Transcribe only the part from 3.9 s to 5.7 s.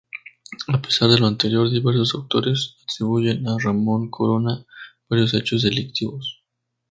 Corona varios hechos